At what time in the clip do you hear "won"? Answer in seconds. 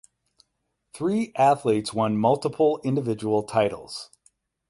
1.93-2.17